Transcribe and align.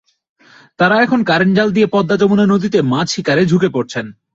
তাঁরা 0.79 0.95
এখন 1.01 1.19
কারেন্ট 1.23 1.53
জাল 1.57 1.69
নিয়ে 1.71 1.87
পদ্মা-যমুনা 1.87 2.45
নদীতে 2.47 2.79
মাছ 2.91 3.07
শিকারে 3.13 3.43
ঝুঁকে 3.45 3.69
পড়েছেন। 3.71 4.05